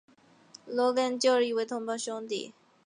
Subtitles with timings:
[0.65, 2.53] 罗根解释德瑞克的死是救了一位同袍兄弟。